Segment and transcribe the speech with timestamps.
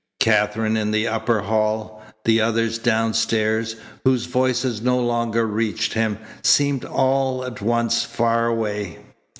[0.19, 6.83] Katherine in the upper hall, the others downstairs, whose voices no longer reached him, seemed
[6.83, 8.97] all at once far away.